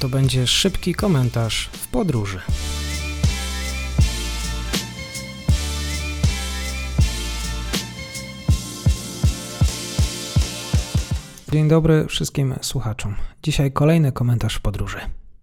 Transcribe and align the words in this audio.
To 0.00 0.08
będzie 0.08 0.46
szybki 0.46 0.94
komentarz 0.94 1.70
w 1.72 1.88
podróży. 1.88 2.40
Dzień 11.52 11.68
dobry 11.68 12.06
wszystkim 12.08 12.54
słuchaczom. 12.62 13.14
Dzisiaj 13.42 13.72
kolejny 13.72 14.12
komentarz 14.12 14.54
w 14.54 14.60
podróży. 14.60 14.98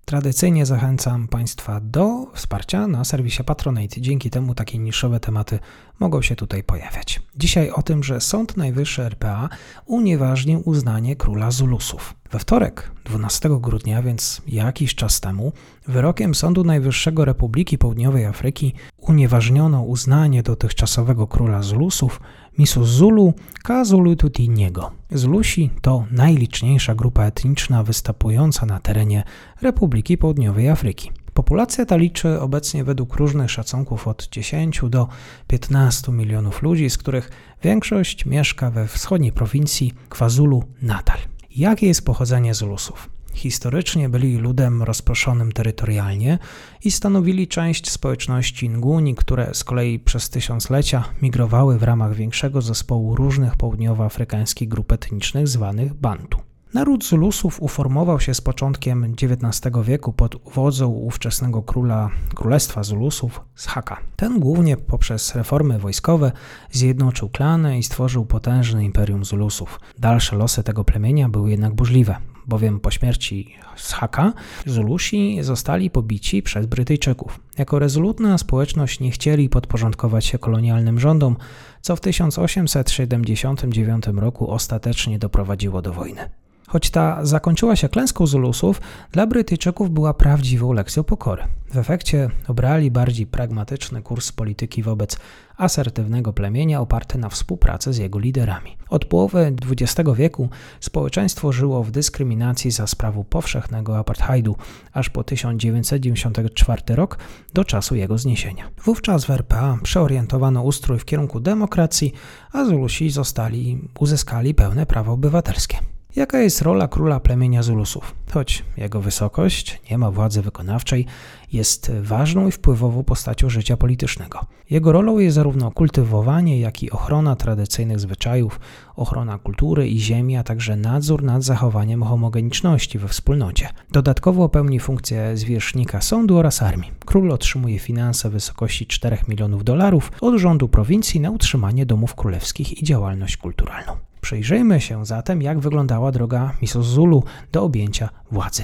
Tradycyjnie 0.05 0.65
zachęcam 0.65 1.27
Państwa 1.27 1.79
do 1.83 2.25
wsparcia 2.33 2.87
na 2.87 3.03
serwisie 3.03 3.43
Patronate. 3.43 4.01
Dzięki 4.01 4.29
temu 4.29 4.55
takie 4.55 4.77
niszowe 4.77 5.19
tematy 5.19 5.59
mogą 5.99 6.21
się 6.21 6.35
tutaj 6.35 6.63
pojawiać. 6.63 7.21
Dzisiaj 7.35 7.69
o 7.69 7.83
tym, 7.83 8.03
że 8.03 8.21
Sąd 8.21 8.57
Najwyższy 8.57 9.03
RPA 9.03 9.49
unieważnił 9.85 10.61
uznanie 10.65 11.15
króla 11.15 11.51
Zulusów. 11.51 12.15
We 12.33 12.39
wtorek, 12.39 12.91
12 13.05 13.49
grudnia, 13.61 14.01
więc 14.01 14.41
jakiś 14.47 14.95
czas 14.95 15.19
temu, 15.19 15.51
wyrokiem 15.87 16.35
Sądu 16.35 16.63
Najwyższego 16.63 17.25
Republiki 17.25 17.77
Południowej 17.77 18.25
Afryki 18.25 18.73
unieważniono 18.97 19.81
uznanie 19.81 20.43
dotychczasowego 20.43 21.27
króla 21.27 21.61
Zulusów 21.61 22.21
Misuzulu 22.57 23.33
Kazulututiniego. 23.63 24.91
Zulusi 25.11 25.69
to 25.81 26.05
najliczniejsza 26.11 26.95
grupa 26.95 27.23
etniczna 27.25 27.83
występująca 27.83 28.65
na 28.65 28.79
terenie 28.79 29.23
Republiki 29.61 30.17
Południowej 30.17 30.69
Afryki. 30.69 31.11
Populacja 31.33 31.85
ta 31.85 31.95
liczy 31.95 32.41
obecnie 32.41 32.83
według 32.83 33.15
różnych 33.15 33.51
szacunków 33.51 34.07
od 34.07 34.27
10 34.31 34.81
do 34.89 35.07
15 35.47 36.11
milionów 36.11 36.61
ludzi, 36.61 36.89
z 36.89 36.97
których 36.97 37.29
większość 37.63 38.25
mieszka 38.25 38.71
we 38.71 38.87
wschodniej 38.87 39.31
prowincji 39.31 39.93
KwaZulu-Natal. 40.09 41.32
Jakie 41.55 41.87
jest 41.87 42.05
pochodzenie 42.05 42.53
Zulusów? 42.53 43.09
Historycznie 43.33 44.09
byli 44.09 44.37
ludem 44.37 44.83
rozproszonym 44.83 45.51
terytorialnie 45.51 46.39
i 46.83 46.91
stanowili 46.91 47.47
część 47.47 47.91
społeczności 47.91 48.69
Nguni, 48.69 49.15
które 49.15 49.53
z 49.53 49.63
kolei 49.63 49.99
przez 49.99 50.29
tysiąclecia 50.29 51.03
migrowały 51.21 51.77
w 51.77 51.83
ramach 51.83 52.15
większego 52.15 52.61
zespołu 52.61 53.15
różnych 53.15 53.55
południowoafrykańskich 53.55 54.69
grup 54.69 54.91
etnicznych 54.91 55.47
zwanych 55.47 55.93
Bantu. 55.93 56.52
Naród 56.73 57.05
Zulusów 57.05 57.61
uformował 57.61 58.19
się 58.19 58.33
z 58.33 58.41
początkiem 58.41 59.15
XIX 59.21 59.75
wieku 59.83 60.13
pod 60.13 60.35
wodzą 60.53 60.89
ówczesnego 60.89 61.61
króla 61.61 62.09
Królestwa 62.35 62.83
Zulusów 62.83 63.41
Shaka. 63.55 63.99
Ten 64.15 64.39
głównie 64.39 64.77
poprzez 64.77 65.35
reformy 65.35 65.79
wojskowe 65.79 66.31
zjednoczył 66.71 67.29
klany 67.29 67.79
i 67.79 67.83
stworzył 67.83 68.25
potężne 68.25 68.85
imperium 68.85 69.25
Zulusów. 69.25 69.79
Dalsze 69.99 70.35
losy 70.35 70.63
tego 70.63 70.83
plemienia 70.83 71.29
były 71.29 71.51
jednak 71.51 71.73
burzliwe, 71.73 72.15
bowiem 72.47 72.79
po 72.79 72.91
śmierci 72.91 73.55
Shaka 73.75 74.33
Zulusi 74.65 75.37
zostali 75.41 75.89
pobici 75.89 76.43
przez 76.43 76.65
Brytyjczyków. 76.65 77.39
Jako 77.57 77.79
rezolutna 77.79 78.37
społeczność 78.37 78.99
nie 78.99 79.11
chcieli 79.11 79.49
podporządkować 79.49 80.25
się 80.25 80.39
kolonialnym 80.39 80.99
rządom, 80.99 81.35
co 81.81 81.95
w 81.95 82.01
1879 82.01 84.05
roku 84.15 84.51
ostatecznie 84.51 85.19
doprowadziło 85.19 85.81
do 85.81 85.93
wojny. 85.93 86.42
Choć 86.73 86.89
ta 86.89 87.25
zakończyła 87.25 87.75
się 87.75 87.89
klęską 87.89 88.27
Zulusów, 88.27 88.81
dla 89.11 89.27
Brytyjczyków 89.27 89.89
była 89.89 90.13
prawdziwą 90.13 90.73
lekcją 90.73 91.03
pokory. 91.03 91.43
W 91.69 91.77
efekcie 91.77 92.29
obrali 92.47 92.91
bardziej 92.91 93.27
pragmatyczny 93.27 94.01
kurs 94.01 94.31
polityki 94.31 94.83
wobec 94.83 95.17
asertywnego 95.57 96.33
plemienia 96.33 96.81
oparty 96.81 97.17
na 97.17 97.29
współpracy 97.29 97.93
z 97.93 97.97
jego 97.97 98.19
liderami. 98.19 98.77
Od 98.89 99.05
połowy 99.05 99.55
XX 99.71 100.09
wieku 100.15 100.49
społeczeństwo 100.79 101.51
żyło 101.51 101.83
w 101.83 101.91
dyskryminacji 101.91 102.71
za 102.71 102.87
sprawą 102.87 103.23
powszechnego 103.23 103.97
apartheidu, 103.97 104.55
aż 104.93 105.09
po 105.09 105.23
1994 105.23 106.81
rok 106.95 107.17
do 107.53 107.63
czasu 107.63 107.95
jego 107.95 108.17
zniesienia. 108.17 108.69
Wówczas 108.83 109.25
w 109.25 109.29
RPA 109.29 109.77
przeorientowano 109.83 110.63
ustrój 110.63 110.99
w 110.99 111.05
kierunku 111.05 111.39
demokracji, 111.39 112.13
a 112.51 112.65
Zulusi 112.65 113.09
zostali, 113.09 113.89
uzyskali 113.99 114.53
pełne 114.53 114.85
prawa 114.85 115.11
obywatelskie. 115.11 115.92
Jaka 116.15 116.39
jest 116.39 116.61
rola 116.61 116.87
króla 116.87 117.19
plemienia 117.19 117.63
Zulusów? 117.63 118.15
Choć 118.31 118.63
jego 118.77 119.01
wysokość 119.01 119.81
nie 119.91 119.97
ma 119.97 120.11
władzy 120.11 120.41
wykonawczej, 120.41 121.05
jest 121.53 121.91
ważną 122.01 122.47
i 122.47 122.51
wpływową 122.51 123.03
postacią 123.03 123.49
życia 123.49 123.77
politycznego. 123.77 124.45
Jego 124.69 124.91
rolą 124.91 125.19
jest 125.19 125.35
zarówno 125.35 125.71
kultywowanie, 125.71 126.59
jak 126.59 126.83
i 126.83 126.91
ochrona 126.91 127.35
tradycyjnych 127.35 127.99
zwyczajów, 127.99 128.59
ochrona 128.95 129.37
kultury 129.37 129.87
i 129.87 129.99
ziemi, 129.99 130.37
a 130.37 130.43
także 130.43 130.75
nadzór 130.75 131.23
nad 131.23 131.43
zachowaniem 131.43 132.03
homogeniczności 132.03 132.99
we 132.99 133.07
wspólnocie. 133.07 133.69
Dodatkowo 133.91 134.49
pełni 134.49 134.79
funkcję 134.79 135.37
zwierzchnika 135.37 136.01
sądu 136.01 136.37
oraz 136.37 136.61
armii. 136.61 136.91
Król 137.05 137.31
otrzymuje 137.31 137.79
finanse 137.79 138.29
w 138.29 138.33
wysokości 138.33 138.87
4 138.87 139.17
milionów 139.27 139.63
dolarów 139.63 140.11
od 140.21 140.35
rządu 140.35 140.67
prowincji 140.69 141.19
na 141.19 141.31
utrzymanie 141.31 141.85
domów 141.85 142.15
królewskich 142.15 142.81
i 142.81 142.85
działalność 142.85 143.37
kulturalną. 143.37 144.12
Przyjrzyjmy 144.23 144.81
się 144.81 145.05
zatem, 145.05 145.41
jak 145.41 145.59
wyglądała 145.59 146.11
droga 146.11 146.51
Misozulu 146.61 147.23
do 147.51 147.63
objęcia 147.63 148.09
władzy. 148.31 148.63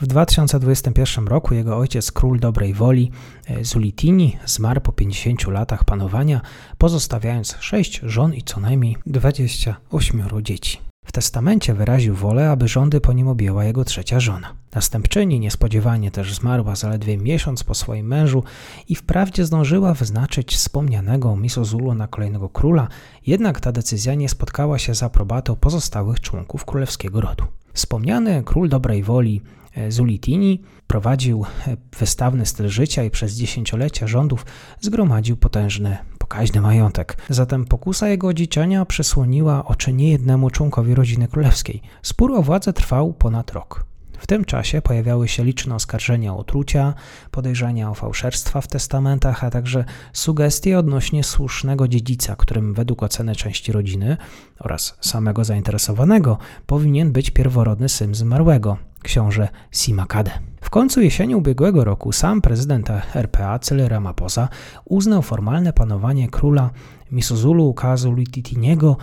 W 0.00 0.06
2021 0.06 1.26
roku 1.26 1.54
jego 1.54 1.76
ojciec, 1.76 2.12
król 2.12 2.40
dobrej 2.40 2.74
woli, 2.74 3.10
e, 3.46 3.64
Zulitini, 3.64 4.36
zmarł 4.46 4.80
po 4.80 4.92
50 4.92 5.48
latach 5.48 5.84
panowania, 5.84 6.40
pozostawiając 6.78 7.56
6 7.60 8.00
żon 8.02 8.34
i 8.34 8.42
co 8.42 8.60
najmniej 8.60 8.96
28 9.06 10.42
dzieci. 10.42 10.93
W 11.04 11.12
testamencie 11.12 11.74
wyraził 11.74 12.14
wolę, 12.14 12.50
aby 12.50 12.68
rządy 12.68 13.00
po 13.00 13.12
nim 13.12 13.28
objęła 13.28 13.64
jego 13.64 13.84
trzecia 13.84 14.20
żona. 14.20 14.54
Następczyni 14.74 15.40
niespodziewanie 15.40 16.10
też 16.10 16.34
zmarła 16.34 16.76
zaledwie 16.76 17.18
miesiąc 17.18 17.64
po 17.64 17.74
swoim 17.74 18.06
mężu 18.06 18.42
i 18.88 18.94
wprawdzie 18.94 19.44
zdążyła 19.44 19.94
wyznaczyć 19.94 20.54
wspomnianego 20.54 21.36
Misozulu 21.36 21.94
na 21.94 22.06
kolejnego 22.06 22.48
króla, 22.48 22.88
jednak 23.26 23.60
ta 23.60 23.72
decyzja 23.72 24.14
nie 24.14 24.28
spotkała 24.28 24.78
się 24.78 24.94
z 24.94 25.02
aprobatą 25.02 25.56
pozostałych 25.56 26.20
członków 26.20 26.64
królewskiego 26.64 27.20
rodu. 27.20 27.44
Wspomniany 27.72 28.42
król 28.44 28.68
dobrej 28.68 29.02
woli 29.02 29.42
e, 29.76 29.92
Zulitini 29.92 30.62
prowadził 30.86 31.44
e, 31.66 31.76
wystawny 31.98 32.46
styl 32.46 32.68
życia 32.68 33.04
i 33.04 33.10
przez 33.10 33.32
dziesięciolecia 33.32 34.06
rządów 34.06 34.46
zgromadził 34.80 35.36
potężny 35.36 35.98
pokaźny 36.24 36.60
majątek. 36.60 37.16
Zatem 37.28 37.64
pokusa 37.64 38.08
jego 38.08 38.28
odziczenia 38.28 38.84
przysłoniła 38.84 39.64
oczy 39.64 39.92
niejednemu 39.92 40.50
członkowi 40.50 40.94
rodziny 40.94 41.28
królewskiej. 41.28 41.82
Spór 42.02 42.32
o 42.32 42.42
władzę 42.42 42.72
trwał 42.72 43.12
ponad 43.12 43.52
rok. 43.52 43.84
W 44.18 44.26
tym 44.26 44.44
czasie 44.44 44.82
pojawiały 44.82 45.28
się 45.28 45.44
liczne 45.44 45.74
oskarżenia 45.74 46.34
o 46.34 46.38
otrucia, 46.38 46.94
podejrzenia 47.30 47.90
o 47.90 47.94
fałszerstwa 47.94 48.60
w 48.60 48.68
testamentach, 48.68 49.44
a 49.44 49.50
także 49.50 49.84
sugestie 50.12 50.78
odnośnie 50.78 51.24
słusznego 51.24 51.88
dziedzica, 51.88 52.36
którym 52.36 52.74
według 52.74 53.02
oceny 53.02 53.36
części 53.36 53.72
rodziny 53.72 54.16
oraz 54.60 54.96
samego 55.00 55.44
zainteresowanego 55.44 56.38
powinien 56.66 57.12
być 57.12 57.30
pierworodny 57.30 57.88
syn 57.88 58.14
zmarłego, 58.14 58.76
książę 59.02 59.48
Simakade. 59.70 60.30
Końcu 60.74 61.00
jesieni 61.00 61.34
ubiegłego 61.34 61.84
roku 61.84 62.12
sam 62.12 62.40
prezydent 62.40 62.90
RPA 63.14 63.58
Cyril 63.58 63.88
Ramaphosa 63.88 64.48
uznał 64.84 65.22
formalne 65.22 65.72
panowanie 65.72 66.28
króla 66.28 66.70
Misuzulu 67.10 67.74
Kazulititiniego, 67.74 68.96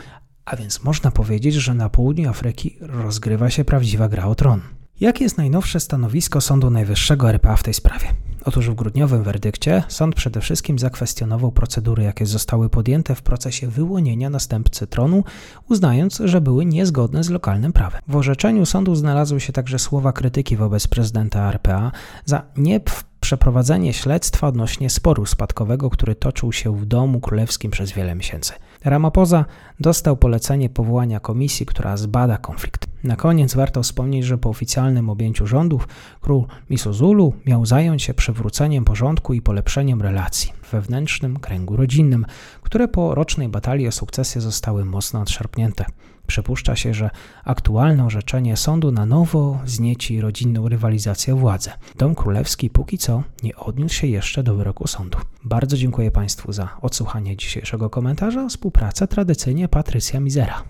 a 0.46 0.56
więc 0.56 0.84
można 0.84 1.12
powiedzieć, 1.12 1.56
że 1.56 1.74
na 1.74 1.90
południu 1.90 2.30
Afryki 2.30 2.78
rozgrywa 2.80 3.50
się 3.50 3.66
prawdziwa 3.66 4.10
gra 4.10 4.26
o 4.26 4.36
tron. 4.36 4.62
Jakie 5.00 5.24
jest 5.24 5.38
najnowsze 5.38 5.80
stanowisko 5.80 6.42
Sądu 6.42 6.70
Najwyższego 6.70 7.30
RPA 7.30 7.56
w 7.56 7.64
tej 7.64 7.74
sprawie? 7.74 8.08
Otóż 8.46 8.70
w 8.70 8.76
grudniowym 8.76 9.24
werdykcie 9.24 9.84
sąd 9.88 10.16
przede 10.16 10.42
wszystkim 10.42 10.80
zakwestionował 10.80 11.52
procedury, 11.52 12.04
jakie 12.04 12.26
zostały 12.26 12.70
podjęte 12.70 13.16
w 13.16 13.22
procesie 13.22 13.68
wyłonienia 13.68 14.30
następcy 14.30 14.88
tronu, 14.88 15.24
uznając, 15.70 16.22
że 16.26 16.42
były 16.42 16.66
niezgodne 16.66 17.24
z 17.24 17.30
lokalnym 17.30 17.74
prawem. 17.74 18.02
W 18.08 18.16
orzeczeniu 18.16 18.66
sądu 18.66 18.96
znalazły 18.96 19.40
się 19.40 19.54
także 19.54 19.80
słowa 19.80 20.14
krytyki 20.14 20.58
wobec 20.58 20.88
prezydenta 20.88 21.50
RPA 21.50 21.92
za 22.26 22.44
nie 22.58 22.80
przeprowadzenie 23.20 23.94
śledztwa 23.94 24.48
odnośnie 24.48 24.90
sporu 24.90 25.26
spadkowego, 25.26 25.90
który 25.90 26.16
toczył 26.16 26.52
się 26.52 26.78
w 26.78 26.86
domu 26.86 27.20
królewskim 27.20 27.72
przez 27.72 27.92
wiele 27.92 28.16
miesięcy. 28.16 28.54
Ramaphosa 28.84 29.46
dostał 29.80 30.18
polecenie 30.18 30.70
powołania 30.70 31.20
komisji, 31.20 31.66
która 31.66 31.98
zbada 31.98 32.38
konflikt. 32.38 32.81
Na 33.04 33.16
koniec 33.16 33.56
warto 33.56 33.84
wspomnieć, 33.84 34.26
że 34.26 34.38
po 34.38 34.50
oficjalnym 34.50 35.10
objęciu 35.10 35.48
rządów 35.48 35.88
król 36.22 36.46
Misozulu 36.70 37.34
miał 37.46 37.66
zająć 37.66 38.04
się 38.04 38.14
przywróceniem 38.14 38.86
porządku 38.86 39.34
i 39.34 39.42
polepszeniem 39.42 40.02
relacji 40.02 40.54
w 40.62 40.72
wewnętrznym 40.72 41.40
kręgu 41.40 41.76
rodzinnym, 41.76 42.26
które 42.62 42.88
po 42.88 43.16
rocznej 43.16 43.50
batalii 43.50 43.88
o 43.88 43.92
sukcesję 43.92 44.42
zostały 44.42 44.86
mocno 44.86 45.22
odszarpnięte. 45.22 45.86
Przypuszcza 46.28 46.76
się, 46.76 46.94
że 46.94 47.10
aktualne 47.44 48.06
orzeczenie 48.06 48.58
sądu 48.58 48.92
na 48.92 49.06
nowo 49.06 49.60
znieci 49.66 50.22
rodzinną 50.22 50.70
rywalizację 50.70 51.34
o 51.34 51.38
władzę. 51.38 51.72
Dom 51.98 52.16
Królewski 52.16 52.70
póki 52.70 52.98
co 52.98 53.24
nie 53.44 53.56
odniósł 53.56 53.96
się 53.96 54.08
jeszcze 54.08 54.44
do 54.44 54.56
wyroku 54.56 54.88
sądu. 54.88 55.18
Bardzo 55.44 55.78
dziękuję 55.78 56.12
Państwu 56.12 56.52
za 56.52 56.70
odsłuchanie 56.82 57.38
dzisiejszego 57.38 57.90
komentarza. 57.90 58.48
Współpraca 58.50 59.08
tradycyjnie 59.08 59.68
Patrycja 59.68 60.20
Mizera. 60.20 60.64